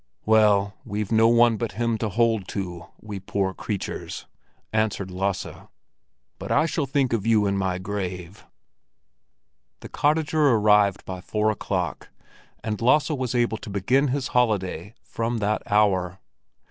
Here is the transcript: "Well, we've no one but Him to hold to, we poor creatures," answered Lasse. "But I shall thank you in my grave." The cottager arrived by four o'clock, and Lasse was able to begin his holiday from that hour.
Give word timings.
"Well, 0.25 0.73
we've 0.83 1.11
no 1.11 1.27
one 1.27 1.57
but 1.57 1.73
Him 1.73 1.99
to 1.99 2.09
hold 2.09 2.47
to, 2.47 2.87
we 2.99 3.19
poor 3.19 3.53
creatures," 3.53 4.25
answered 4.73 5.11
Lasse. 5.11 5.67
"But 6.39 6.51
I 6.51 6.65
shall 6.65 6.87
thank 6.87 7.13
you 7.13 7.45
in 7.45 7.55
my 7.55 7.77
grave." 7.77 8.47
The 9.81 9.89
cottager 9.89 10.43
arrived 10.55 11.05
by 11.05 11.21
four 11.21 11.51
o'clock, 11.51 12.09
and 12.63 12.81
Lasse 12.81 13.11
was 13.11 13.35
able 13.35 13.59
to 13.59 13.69
begin 13.69 14.07
his 14.07 14.29
holiday 14.29 14.95
from 15.03 15.37
that 15.37 15.61
hour. 15.71 16.17